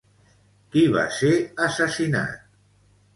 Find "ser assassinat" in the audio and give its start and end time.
1.17-2.41